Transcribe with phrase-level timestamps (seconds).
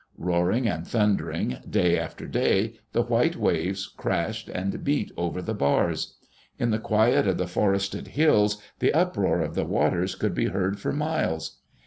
[0.17, 6.15] Roaring and thundering, day after day, the white waves crashed and beat over the bars.
[6.57, 10.79] In the quiet of the forested hills, the uproar of the waters could be heard
[10.79, 11.59] for miles.